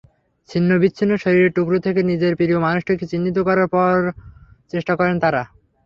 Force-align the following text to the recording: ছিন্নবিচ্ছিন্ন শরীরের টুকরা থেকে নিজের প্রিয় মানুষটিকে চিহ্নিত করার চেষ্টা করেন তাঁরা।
ছিন্নবিচ্ছিন্ন 0.49 1.11
শরীরের 1.23 1.55
টুকরা 1.55 1.79
থেকে 1.79 2.01
নিজের 2.11 2.33
প্রিয় 2.37 2.59
মানুষটিকে 2.65 3.05
চিহ্নিত 3.11 3.37
করার 3.47 4.01
চেষ্টা 4.71 4.93
করেন 4.99 5.15
তাঁরা। 5.23 5.43